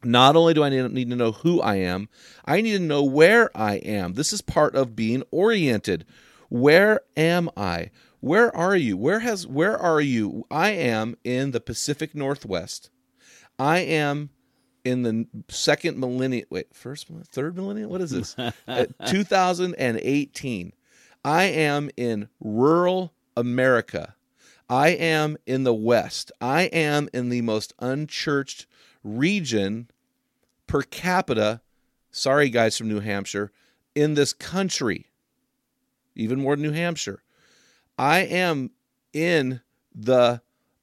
not 0.04 0.36
only 0.36 0.54
do 0.54 0.64
I 0.64 0.70
need 0.70 1.10
to 1.10 1.16
know 1.16 1.34
who 1.34 1.60
I 1.62 1.76
am, 1.76 2.08
I 2.46 2.62
need 2.62 2.74
to 2.74 2.80
know 2.80 3.04
where 3.04 3.56
I 3.56 3.76
am. 3.76 4.14
This 4.14 4.32
is 4.32 4.42
part 4.42 4.76
of 4.76 4.96
being 4.96 5.24
oriented. 5.32 6.06
Where 6.50 7.02
am 7.16 7.50
I? 7.56 7.92
Where 8.20 8.56
are 8.56 8.76
you? 8.76 8.98
Where 8.98 9.20
has 9.20 9.48
where 9.48 9.78
are 9.78 10.02
you? 10.02 10.46
I 10.52 10.72
am 10.72 11.16
in 11.24 11.52
the 11.52 11.62
Pacific 11.62 12.14
Northwest. 12.14 12.90
I 13.58 13.80
am 13.80 14.30
in 14.84 15.04
the 15.04 15.28
second 15.48 15.98
millennium. 16.00 16.46
Wait, 16.50 16.74
first, 16.74 17.08
third 17.32 17.56
millennium? 17.56 17.90
What 17.90 18.02
is 18.02 18.12
this? 18.12 18.36
Uh, 18.68 18.86
2018. 19.08 20.74
I 21.24 21.44
am 21.44 21.90
in 21.98 22.30
rural 22.40 23.14
America. 23.36 24.16
I 24.70 24.90
am 24.90 25.38
in 25.46 25.64
the 25.64 25.74
West. 25.74 26.32
I 26.40 26.64
am 26.64 27.10
in 27.14 27.30
the 27.30 27.42
most 27.42 27.74
unchurched 27.80 28.68
region 29.04 29.90
per 30.68 30.82
capita. 30.84 31.62
Sorry, 32.12 32.50
guys 32.50 32.78
from 32.78 32.88
New 32.88 33.00
Hampshire, 33.00 33.52
in 33.96 34.14
this 34.14 34.34
country, 34.34 35.09
even 36.20 36.40
more 36.40 36.56
New 36.56 36.72
Hampshire. 36.72 37.24
I 37.98 38.20
am 38.20 38.72
in 39.14 39.62
the 39.94 40.42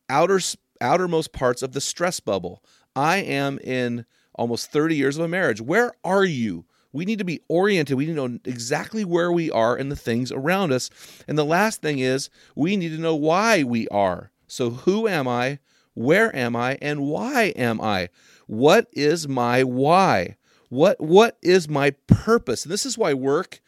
outer 0.09 0.41
outermost 0.81 1.33
parts 1.33 1.63
of 1.63 1.73
the 1.73 1.81
stress 1.81 2.21
bubble. 2.21 2.63
I 2.95 3.19
am 3.19 3.59
in 3.59 4.05
almost 4.35 4.71
30 4.71 4.97
years 4.97 5.17
of 5.17 5.25
a 5.25 5.29
marriage. 5.29 5.61
Where 5.61 5.93
are 6.05 6.25
you? 6.25 6.65
We 6.93 7.05
need 7.05 7.19
to 7.19 7.25
be 7.25 7.41
oriented. 7.49 7.97
We 7.97 8.07
need 8.07 8.17
to 8.17 8.29
know 8.29 8.39
exactly 8.45 9.05
where 9.05 9.31
we 9.31 9.51
are 9.51 9.77
and 9.77 9.91
the 9.91 9.97
things 9.97 10.33
around 10.33 10.73
us. 10.73 10.91
And 11.29 11.37
the 11.37 11.45
last 11.45 11.83
thing 11.83 11.99
is, 11.99 12.31
we 12.55 12.77
need 12.77 12.91
to 12.91 13.01
know 13.01 13.15
why 13.15 13.63
we 13.63 13.87
are. 13.89 14.31
So, 14.47 14.71
who 14.71 15.07
am 15.09 15.29
I? 15.29 15.59
Where 15.95 16.35
am 16.35 16.55
I? 16.55 16.79
And 16.81 17.01
why 17.01 17.55
am 17.57 17.81
I? 17.81 18.09
What 18.47 18.87
is 18.93 19.27
my 19.29 19.63
why? 19.65 20.37
What 20.69 21.01
what 21.01 21.39
is 21.43 21.69
my 21.69 21.93
purpose? 22.07 22.65
And 22.65 22.73
this 22.73 22.87
is 22.87 22.99
why 22.99 23.15
work 23.15 23.61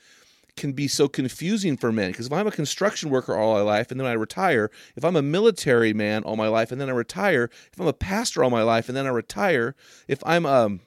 can 0.58 0.72
be 0.72 0.88
so 0.88 1.08
confusing 1.08 1.76
for 1.76 1.90
men 1.90 2.10
because 2.10 2.26
if 2.26 2.32
I'm 2.32 2.46
a 2.46 2.52
construction 2.52 3.08
worker 3.08 3.34
all 3.34 3.54
my 3.54 3.62
life 3.62 3.90
and 3.90 3.98
then 3.98 4.06
I 4.06 4.12
retire, 4.12 4.70
if 4.96 5.04
I'm 5.04 5.16
a 5.16 5.22
military 5.22 5.94
man 5.94 6.24
all 6.24 6.36
my 6.36 6.48
life 6.48 6.70
and 6.70 6.80
then 6.80 6.88
I 6.90 6.92
retire, 6.92 7.48
if 7.72 7.80
I'm 7.80 7.86
a 7.86 7.92
pastor 7.92 8.44
all 8.44 8.50
my 8.50 8.62
life 8.62 8.88
and 8.88 8.96
then 8.96 9.06
I 9.06 9.10
retire, 9.10 9.74
if 10.06 10.22
I'm 10.26 10.44
um, 10.44 10.80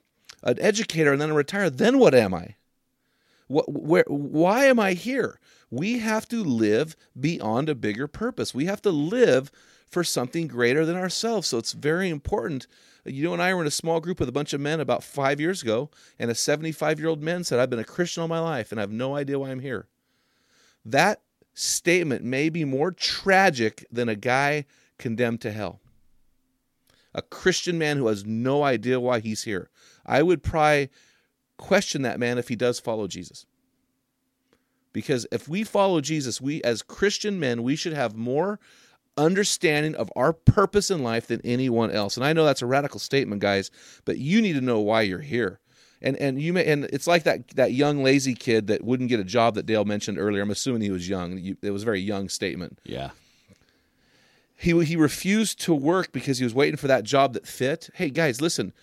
an 0.44 0.60
educator 0.60 1.12
and 1.13 1.22
then 1.22 1.32
I 1.32 1.36
retire, 1.36 1.70
then 1.70 1.98
what 1.98 2.13
am 2.13 2.34
I? 2.34 2.56
What, 3.48 3.72
where, 3.72 4.06
why 4.08 4.66
am 4.66 4.80
I 4.80 4.94
here? 4.94 5.40
We 5.70 6.00
have 6.00 6.28
to 6.30 6.44
live 6.44 6.96
beyond 7.20 7.70
a 7.70 7.75
bigger 7.75 8.08
purpose. 8.08 8.54
We 8.54 8.66
have 8.66 8.82
to 8.84 8.92
live 8.92 9.51
for 9.92 10.04
something 10.04 10.48
greater 10.48 10.86
than 10.86 10.96
ourselves. 10.96 11.50
So 11.50 11.58
it's 11.58 11.74
very 11.74 12.10
important. 12.10 12.66
You 13.06 13.24
know, 13.26 13.34
and 13.34 13.42
I 13.42 13.54
were 13.54 13.62
in 13.62 13.68
a 13.68 13.72
small 13.72 14.00
group 14.00 14.20
with 14.20 14.30
a 14.30 14.34
bunch 14.34 14.54
of 14.54 14.62
men 14.62 14.80
about 14.80 15.04
five 15.04 15.40
years 15.42 15.62
ago, 15.62 15.90
and 16.18 16.32
a 16.32 16.36
75 16.36 17.00
year 17.00 17.10
old 17.10 17.22
man 17.22 17.44
said, 17.44 17.60
I've 17.60 17.70
been 17.70 17.80
a 17.80 17.84
Christian 17.84 18.22
all 18.22 18.28
my 18.28 18.40
life 18.40 18.72
and 18.72 18.80
I 18.80 18.84
have 18.84 18.92
no 18.92 19.16
idea 19.16 19.38
why 19.38 19.50
I'm 19.50 19.60
here. 19.60 19.88
That 20.86 21.22
statement 21.54 22.24
may 22.24 22.50
be 22.50 22.64
more 22.64 22.92
tragic 22.92 23.86
than 23.92 24.08
a 24.08 24.16
guy 24.16 24.66
condemned 24.98 25.42
to 25.42 25.52
hell. 25.52 25.82
A 27.14 27.22
Christian 27.22 27.78
man 27.78 27.98
who 27.98 28.08
has 28.08 28.26
no 28.26 28.64
idea 28.64 29.00
why 29.00 29.20
he's 29.20 29.44
here. 29.44 29.70
I 30.06 30.24
would 30.24 30.42
probably 30.42 30.90
question 31.58 32.04
that 32.04 32.20
man 32.20 32.38
if 32.38 32.48
he 32.48 32.56
does 32.56 32.80
follow 32.80 33.08
Jesus. 33.08 33.46
Because 34.94 35.28
if 35.32 35.48
we 35.48 35.64
follow 35.64 36.02
Jesus, 36.02 36.42
we 36.42 36.62
as 36.64 36.82
Christian 36.82 37.40
men, 37.40 37.64
we 37.64 37.76
should 37.76 37.94
have 37.94 38.16
more 38.16 38.60
understanding 39.18 39.96
of 39.96 40.12
our 40.15 40.34
purpose 40.34 40.89
in 40.89 41.03
life 41.03 41.27
than 41.27 41.41
anyone 41.44 41.91
else. 41.91 42.18
And 42.18 42.25
I 42.25 42.34
know 42.34 42.46
that's 42.46 42.62
a 42.62 42.65
radical 42.68 43.00
statement, 43.00 43.41
guys, 43.41 43.72
but 44.06 44.18
you 44.18 44.41
need 44.41 44.53
to 44.53 44.62
know 44.62 44.80
why 44.80 45.01
you're 45.01 45.20
here. 45.20 45.60
And 46.01 46.18
and 46.18 46.41
you 46.41 46.51
may 46.51 46.65
and 46.65 46.86
it's 46.86 47.06
like 47.06 47.24
that 47.24 47.50
that 47.50 47.74
young 47.74 48.03
lazy 48.03 48.34
kid 48.34 48.68
that 48.68 48.84
wouldn't 48.84 49.10
get 49.10 49.20
a 49.20 49.24
job 49.24 49.53
that 49.53 49.68
Dale 49.68 49.86
mentioned 49.86 50.18
earlier. 50.18 50.41
I'm 50.41 50.50
assuming 50.50 50.82
he 50.82 50.89
was 50.89 51.08
young. 51.08 51.56
It 51.62 51.70
was 51.70 51.84
a 51.84 51.86
very 51.86 52.01
young 52.01 52.27
statement. 52.27 52.80
Yeah. 52.84 53.12
He 54.56 54.84
he 54.84 54.96
refused 54.96 55.62
to 55.62 55.75
work 55.75 56.12
because 56.12 56.39
he 56.39 56.44
was 56.44 56.56
waiting 56.56 56.77
for 56.77 56.88
that 56.88 57.03
job 57.03 57.34
that 57.34 57.46
fit. 57.46 57.89
Hey 57.96 58.10
guys, 58.10 58.41
listen. 58.41 58.74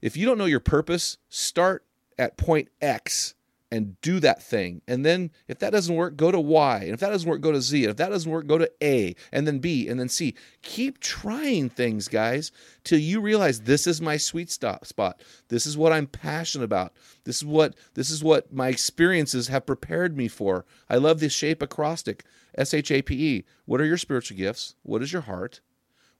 If 0.00 0.16
you 0.16 0.24
don't 0.24 0.38
know 0.38 0.44
your 0.44 0.60
purpose, 0.60 1.18
start 1.28 1.84
at 2.16 2.36
point 2.36 2.68
X 2.80 3.34
and 3.70 4.00
do 4.00 4.18
that 4.20 4.42
thing. 4.42 4.80
And 4.88 5.04
then 5.04 5.30
if 5.46 5.58
that 5.58 5.70
doesn't 5.70 5.94
work, 5.94 6.16
go 6.16 6.30
to 6.30 6.40
Y. 6.40 6.78
And 6.84 6.94
if 6.94 7.00
that 7.00 7.10
doesn't 7.10 7.28
work, 7.28 7.40
go 7.40 7.52
to 7.52 7.60
Z. 7.60 7.84
And 7.84 7.90
if 7.90 7.96
that 7.98 8.08
doesn't 8.08 8.30
work, 8.30 8.46
go 8.46 8.58
to 8.58 8.70
A 8.82 9.14
and 9.32 9.46
then 9.46 9.58
B 9.58 9.88
and 9.88 10.00
then 10.00 10.08
C. 10.08 10.34
Keep 10.62 11.00
trying 11.00 11.68
things, 11.68 12.08
guys, 12.08 12.50
till 12.84 12.98
you 12.98 13.20
realize 13.20 13.60
this 13.60 13.86
is 13.86 14.00
my 14.00 14.16
sweet 14.16 14.50
spot. 14.50 15.20
This 15.48 15.66
is 15.66 15.76
what 15.76 15.92
I'm 15.92 16.06
passionate 16.06 16.64
about. 16.64 16.94
This 17.24 17.36
is 17.36 17.44
what 17.44 17.76
this 17.94 18.10
is 18.10 18.24
what 18.24 18.52
my 18.52 18.68
experiences 18.68 19.48
have 19.48 19.66
prepared 19.66 20.16
me 20.16 20.28
for. 20.28 20.64
I 20.88 20.96
love 20.96 21.20
this 21.20 21.32
shape 21.32 21.62
acrostic. 21.62 22.24
S 22.56 22.72
H 22.72 22.90
A 22.90 23.02
P 23.02 23.36
E. 23.36 23.44
What 23.66 23.80
are 23.80 23.86
your 23.86 23.98
spiritual 23.98 24.36
gifts? 24.36 24.76
What 24.82 25.02
is 25.02 25.12
your 25.12 25.22
heart? 25.22 25.60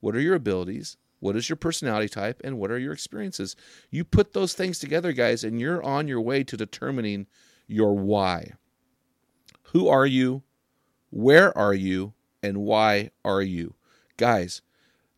What 0.00 0.14
are 0.14 0.20
your 0.20 0.34
abilities? 0.34 0.96
What 1.20 1.36
is 1.36 1.48
your 1.48 1.56
personality 1.56 2.08
type 2.08 2.40
and 2.44 2.58
what 2.58 2.70
are 2.70 2.78
your 2.78 2.92
experiences? 2.92 3.56
You 3.90 4.04
put 4.04 4.32
those 4.32 4.54
things 4.54 4.78
together, 4.78 5.12
guys, 5.12 5.42
and 5.44 5.60
you're 5.60 5.82
on 5.82 6.06
your 6.08 6.20
way 6.20 6.44
to 6.44 6.56
determining 6.56 7.26
your 7.66 7.94
why. 7.94 8.52
Who 9.72 9.88
are 9.88 10.06
you? 10.06 10.42
Where 11.10 11.56
are 11.56 11.74
you? 11.74 12.14
And 12.42 12.58
why 12.58 13.10
are 13.24 13.42
you? 13.42 13.74
Guys, 14.16 14.62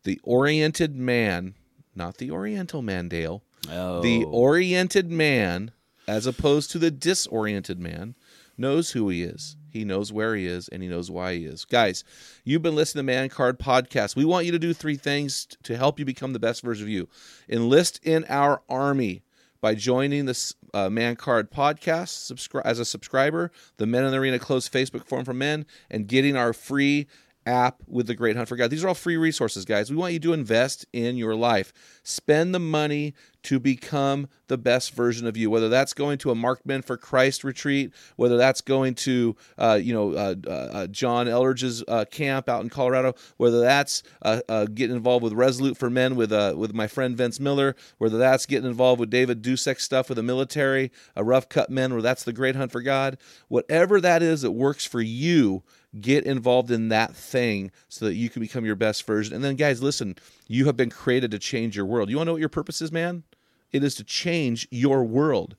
the 0.03 0.19
oriented 0.23 0.95
man, 0.95 1.53
not 1.95 2.17
the 2.17 2.31
oriental 2.31 2.81
man, 2.81 3.07
Dale, 3.07 3.43
Oh. 3.69 4.01
the 4.01 4.23
oriented 4.23 5.11
man, 5.11 5.71
as 6.07 6.25
opposed 6.25 6.71
to 6.71 6.79
the 6.79 6.89
disoriented 6.91 7.79
man, 7.79 8.15
knows 8.57 8.91
who 8.91 9.07
he 9.09 9.21
is. 9.21 9.55
He 9.71 9.85
knows 9.85 10.11
where 10.11 10.35
he 10.35 10.45
is 10.45 10.67
and 10.67 10.83
he 10.83 10.89
knows 10.89 11.09
why 11.09 11.35
he 11.35 11.45
is. 11.45 11.65
Guys, 11.65 12.03
you've 12.43 12.61
been 12.61 12.75
listening 12.75 13.05
to 13.05 13.11
Man 13.11 13.29
Card 13.29 13.57
Podcast. 13.57 14.15
We 14.15 14.25
want 14.25 14.45
you 14.45 14.51
to 14.51 14.59
do 14.59 14.73
three 14.73 14.97
things 14.97 15.47
to 15.63 15.77
help 15.77 15.97
you 15.97 16.05
become 16.05 16.33
the 16.33 16.39
best 16.39 16.61
version 16.61 16.85
of 16.85 16.89
you. 16.89 17.07
Enlist 17.49 17.99
in 18.03 18.25
our 18.27 18.61
army 18.69 19.23
by 19.61 19.75
joining 19.75 20.25
the 20.25 20.53
uh, 20.73 20.89
Man 20.89 21.15
Card 21.15 21.51
Podcast 21.51 22.09
subscribe 22.25 22.65
as 22.65 22.79
a 22.79 22.85
subscriber, 22.85 23.51
the 23.77 23.85
Men 23.85 24.03
in 24.03 24.11
the 24.11 24.17
Arena 24.17 24.39
closed 24.39 24.73
Facebook 24.73 25.05
forum 25.05 25.23
for 25.23 25.33
men, 25.33 25.65
and 25.89 26.07
getting 26.07 26.35
our 26.35 26.51
free 26.51 27.07
app 27.45 27.81
with 27.87 28.07
the 28.07 28.15
Great 28.15 28.35
Hunt 28.35 28.47
for 28.47 28.55
God. 28.55 28.69
These 28.69 28.83
are 28.83 28.89
all 28.89 28.93
free 28.93 29.17
resources, 29.17 29.65
guys. 29.65 29.89
We 29.89 29.97
want 29.97 30.13
you 30.13 30.19
to 30.19 30.33
invest 30.33 30.85
in 30.93 31.17
your 31.17 31.35
life. 31.35 31.73
Spend 32.03 32.53
the 32.53 32.59
money 32.59 33.13
to 33.43 33.59
become 33.59 34.27
the 34.47 34.57
best 34.57 34.93
version 34.93 35.25
of 35.25 35.35
you. 35.35 35.49
Whether 35.49 35.69
that's 35.69 35.93
going 35.93 36.19
to 36.19 36.31
a 36.31 36.35
Marked 36.35 36.65
Men 36.65 36.81
for 36.81 36.97
Christ 36.97 37.43
retreat, 37.43 37.91
whether 38.15 38.37
that's 38.37 38.61
going 38.61 38.95
to 38.95 39.35
uh, 39.57 39.79
you 39.81 39.93
know 39.93 40.13
uh, 40.13 40.35
uh, 40.47 40.87
John 40.87 41.27
Eldredge's 41.27 41.83
uh, 41.87 42.05
camp 42.05 42.47
out 42.47 42.61
in 42.61 42.69
Colorado, 42.69 43.15
whether 43.37 43.59
that's 43.59 44.03
uh, 44.21 44.41
uh, 44.47 44.65
getting 44.65 44.95
involved 44.95 45.23
with 45.23 45.33
Resolute 45.33 45.77
for 45.77 45.89
Men 45.89 46.15
with 46.15 46.31
uh 46.31 46.53
with 46.55 46.73
my 46.73 46.87
friend 46.87 47.17
Vince 47.17 47.39
Miller, 47.39 47.75
whether 47.97 48.17
that's 48.17 48.45
getting 48.45 48.69
involved 48.69 48.99
with 48.99 49.09
David 49.09 49.41
Dusek 49.41 49.79
stuff 49.79 50.09
with 50.09 50.17
the 50.17 50.23
military, 50.23 50.91
a 51.15 51.23
Rough 51.23 51.49
Cut 51.49 51.69
Men, 51.69 51.93
where 51.93 52.01
that's 52.01 52.23
the 52.23 52.33
Great 52.33 52.55
Hunt 52.55 52.71
for 52.71 52.81
God. 52.81 53.17
Whatever 53.47 53.99
that 54.01 54.21
is 54.21 54.41
that 54.41 54.51
works 54.51 54.85
for 54.85 55.01
you 55.01 55.63
get 55.99 56.25
involved 56.25 56.71
in 56.71 56.89
that 56.89 57.15
thing 57.15 57.71
so 57.89 58.05
that 58.05 58.15
you 58.15 58.29
can 58.29 58.41
become 58.41 58.65
your 58.65 58.75
best 58.75 59.05
version. 59.05 59.35
And 59.35 59.43
then, 59.43 59.55
guys, 59.55 59.83
listen, 59.83 60.15
you 60.47 60.65
have 60.65 60.77
been 60.77 60.89
created 60.89 61.31
to 61.31 61.39
change 61.39 61.75
your 61.75 61.85
world. 61.85 62.09
You 62.09 62.17
want 62.17 62.27
to 62.27 62.29
know 62.29 62.33
what 62.33 62.39
your 62.39 62.49
purpose 62.49 62.81
is, 62.81 62.91
man? 62.91 63.23
It 63.71 63.83
is 63.83 63.95
to 63.95 64.03
change 64.03 64.67
your 64.71 65.03
world. 65.03 65.55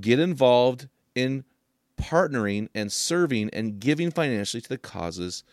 Get 0.00 0.18
involved 0.18 0.88
in 1.14 1.44
partnering 2.00 2.68
and 2.74 2.90
serving 2.90 3.50
and 3.52 3.78
giving 3.78 4.10
financially 4.10 4.60
to 4.60 4.68
the 4.68 4.78
causes 4.78 5.44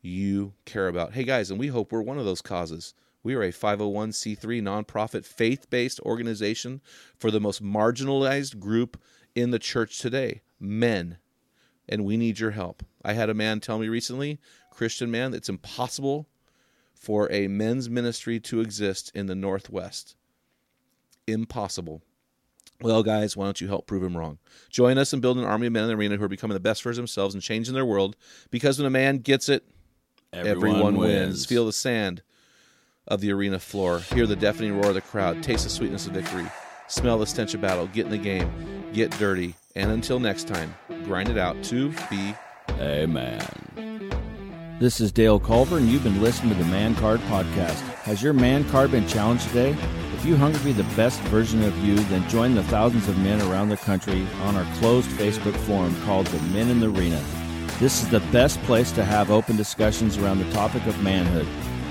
you 0.00 0.54
care 0.64 0.88
about. 0.88 1.12
Hey, 1.12 1.24
guys, 1.24 1.50
and 1.50 1.60
we 1.60 1.68
hope 1.68 1.92
we're 1.92 2.02
one 2.02 2.18
of 2.18 2.24
those 2.24 2.42
causes. 2.42 2.94
We 3.22 3.34
are 3.34 3.42
a 3.42 3.52
501c3 3.52 4.36
nonprofit 4.60 5.24
faith 5.24 5.70
based 5.70 6.00
organization 6.00 6.80
for 7.16 7.30
the 7.30 7.40
most 7.40 7.62
marginalized 7.62 8.58
group 8.58 9.00
in 9.34 9.50
the 9.50 9.60
church 9.60 10.00
today 10.00 10.42
men. 10.58 11.18
And 11.88 12.04
we 12.04 12.16
need 12.16 12.38
your 12.38 12.52
help. 12.52 12.84
I 13.04 13.14
had 13.14 13.28
a 13.28 13.34
man 13.34 13.60
tell 13.60 13.78
me 13.78 13.88
recently, 13.88 14.38
Christian 14.70 15.10
man, 15.10 15.34
it's 15.34 15.48
impossible 15.48 16.28
for 16.94 17.30
a 17.32 17.48
men's 17.48 17.90
ministry 17.90 18.38
to 18.40 18.60
exist 18.60 19.10
in 19.14 19.26
the 19.26 19.34
Northwest. 19.34 20.14
Impossible. 21.26 22.02
Well, 22.80 23.02
guys, 23.02 23.36
why 23.36 23.44
don't 23.44 23.60
you 23.60 23.68
help 23.68 23.86
prove 23.86 24.02
him 24.02 24.16
wrong? 24.16 24.38
Join 24.70 24.98
us 24.98 25.12
in 25.12 25.20
building 25.20 25.44
an 25.44 25.48
army 25.48 25.68
of 25.68 25.72
men 25.72 25.84
in 25.84 25.88
the 25.88 25.94
arena 25.94 26.16
who 26.16 26.24
are 26.24 26.28
becoming 26.28 26.54
the 26.54 26.60
best 26.60 26.84
of 26.84 26.96
themselves 26.96 27.34
and 27.34 27.42
changing 27.42 27.74
their 27.74 27.84
world. 27.84 28.16
Because 28.50 28.78
when 28.78 28.86
a 28.86 28.90
man 28.90 29.18
gets 29.18 29.48
it, 29.48 29.64
everyone, 30.32 30.96
wins. 30.96 31.46
Feel 31.46 31.66
the 31.66 31.72
sand 31.72 32.22
of 33.06 33.20
the 33.20 33.32
arena 33.32 33.58
floor. 33.58 34.00
Hear 34.00 34.26
the 34.26 34.36
deafening 34.36 34.74
roar 34.74 34.88
of 34.88 34.94
the 34.94 35.00
crowd. 35.00 35.42
Taste 35.42 35.64
the 35.64 35.70
sweetness 35.70 36.06
of 36.06 36.14
victory. 36.14 36.46
Smell 36.88 37.18
the 37.18 37.26
stench 37.26 37.54
of 37.54 37.60
battle. 37.60 37.86
Get 37.86 38.06
in 38.06 38.10
the 38.10 38.18
game. 38.18 38.50
Get 38.92 39.10
dirty. 39.12 39.54
And 39.74 39.90
until 39.90 40.20
next 40.20 40.48
time, 40.48 40.74
grind 41.04 41.30
it 41.30 41.38
out 41.38 41.62
to 41.64 41.94
be 42.10 42.34
a 42.78 43.06
man. 43.06 43.40
This 44.78 45.00
is 45.00 45.12
Dale 45.12 45.40
Culver, 45.40 45.78
and 45.78 45.88
you've 45.88 46.02
been 46.02 46.20
listening 46.20 46.54
to 46.54 46.62
the 46.62 46.68
Man 46.68 46.94
Card 46.96 47.20
Podcast. 47.20 47.80
Has 48.02 48.22
your 48.22 48.34
man 48.34 48.68
card 48.68 48.90
been 48.90 49.08
challenged 49.08 49.48
today? 49.48 49.70
If 50.14 50.26
you 50.26 50.36
hunger 50.36 50.58
to 50.58 50.64
be 50.64 50.72
the 50.72 50.82
best 50.94 51.20
version 51.22 51.62
of 51.62 51.76
you, 51.78 51.96
then 51.96 52.28
join 52.28 52.54
the 52.54 52.64
thousands 52.64 53.08
of 53.08 53.16
men 53.18 53.40
around 53.42 53.70
the 53.70 53.78
country 53.78 54.26
on 54.42 54.56
our 54.56 54.76
closed 54.76 55.08
Facebook 55.10 55.56
forum 55.64 55.96
called 56.02 56.26
The 56.26 56.42
Men 56.52 56.68
in 56.68 56.80
the 56.80 56.90
Arena. 56.90 57.22
This 57.78 58.02
is 58.02 58.08
the 58.10 58.20
best 58.30 58.60
place 58.64 58.92
to 58.92 59.04
have 59.04 59.30
open 59.30 59.56
discussions 59.56 60.18
around 60.18 60.38
the 60.38 60.52
topic 60.52 60.84
of 60.86 61.02
manhood. 61.02 61.46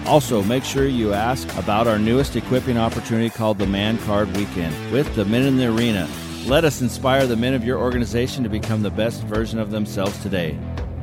Also, 0.05 0.43
make 0.43 0.63
sure 0.63 0.85
you 0.85 1.13
ask 1.13 1.47
about 1.57 1.87
our 1.87 1.97
newest 1.97 2.35
equipping 2.35 2.77
opportunity 2.77 3.29
called 3.29 3.57
the 3.57 3.65
Man 3.65 3.97
Card 3.99 4.35
Weekend 4.37 4.91
with 4.91 5.13
the 5.15 5.25
Men 5.25 5.47
in 5.47 5.57
the 5.57 5.67
Arena. 5.67 6.07
Let 6.47 6.65
us 6.65 6.81
inspire 6.81 7.27
the 7.27 7.37
men 7.37 7.53
of 7.53 7.63
your 7.63 7.77
organization 7.77 8.43
to 8.43 8.49
become 8.49 8.81
the 8.81 8.89
best 8.89 9.23
version 9.23 9.59
of 9.59 9.69
themselves 9.69 10.17
today. 10.23 10.57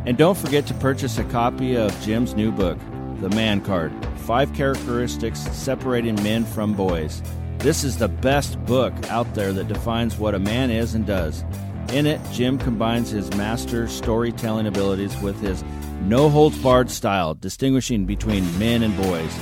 And 0.04 0.18
don't 0.18 0.37
forget 0.37 0.66
to 0.66 0.75
purchase 0.75 1.16
a 1.16 1.25
copy 1.25 1.76
of 1.76 1.99
Jim's 2.02 2.35
new 2.35 2.50
book, 2.50 2.76
The 3.21 3.30
Man 3.30 3.61
Card 3.61 3.92
Five 4.16 4.52
Characteristics 4.52 5.38
Separating 5.38 6.16
Men 6.25 6.45
from 6.45 6.75
Boys. 6.75 7.23
This 7.59 7.85
is 7.85 7.97
the 7.97 8.09
best 8.09 8.62
book 8.66 8.92
out 9.11 9.33
there 9.35 9.52
that 9.52 9.68
defines 9.68 10.18
what 10.18 10.35
a 10.35 10.40
man 10.40 10.73
is 10.73 10.95
and 10.95 11.07
does. 11.07 11.45
In 11.92 12.07
it, 12.07 12.21
Jim 12.33 12.59
combines 12.59 13.11
his 13.11 13.33
master 13.35 13.87
storytelling 13.87 14.66
abilities 14.66 15.16
with 15.21 15.40
his 15.40 15.62
no 16.02 16.28
holds 16.28 16.59
barred 16.59 16.90
style, 16.90 17.35
distinguishing 17.35 18.07
between 18.07 18.59
men 18.59 18.83
and 18.83 18.97
boys. 18.97 19.35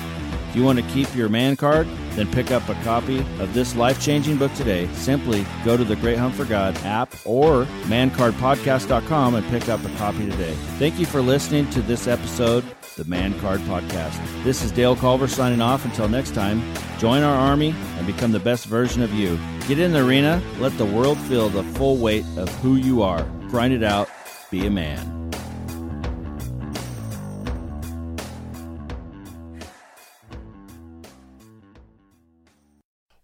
You 0.56 0.64
want 0.64 0.78
to 0.78 0.84
keep 0.86 1.14
your 1.14 1.28
man 1.28 1.54
card, 1.54 1.86
then 2.12 2.32
pick 2.32 2.50
up 2.50 2.66
a 2.70 2.74
copy 2.76 3.18
of 3.18 3.52
this 3.52 3.76
life 3.76 4.00
changing 4.00 4.38
book 4.38 4.54
today. 4.54 4.88
Simply 4.94 5.44
go 5.66 5.76
to 5.76 5.84
the 5.84 5.96
Great 5.96 6.16
Hunt 6.16 6.34
for 6.34 6.46
God 6.46 6.74
app 6.78 7.14
or 7.26 7.66
mancardpodcast.com 7.84 9.34
and 9.34 9.46
pick 9.48 9.68
up 9.68 9.84
a 9.84 9.94
copy 9.96 10.30
today. 10.30 10.54
Thank 10.78 10.98
you 10.98 11.04
for 11.04 11.20
listening 11.20 11.68
to 11.72 11.82
this 11.82 12.06
episode, 12.06 12.64
the 12.96 13.04
Man 13.04 13.38
Card 13.38 13.60
Podcast. 13.60 14.18
This 14.44 14.62
is 14.62 14.72
Dale 14.72 14.96
Culver 14.96 15.28
signing 15.28 15.60
off. 15.60 15.84
Until 15.84 16.08
next 16.08 16.32
time, 16.32 16.62
join 16.96 17.22
our 17.22 17.36
army 17.36 17.74
and 17.98 18.06
become 18.06 18.32
the 18.32 18.40
best 18.40 18.64
version 18.64 19.02
of 19.02 19.12
you. 19.12 19.38
Get 19.68 19.78
in 19.78 19.92
the 19.92 20.02
arena, 20.06 20.42
let 20.58 20.78
the 20.78 20.86
world 20.86 21.18
feel 21.18 21.50
the 21.50 21.64
full 21.64 21.98
weight 21.98 22.24
of 22.38 22.48
who 22.60 22.76
you 22.76 23.02
are. 23.02 23.24
Grind 23.50 23.74
it 23.74 23.82
out 23.82 24.08
be 24.50 24.66
a 24.66 24.70
man. 24.70 25.25